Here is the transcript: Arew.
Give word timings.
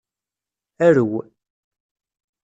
Arew. 0.87 1.15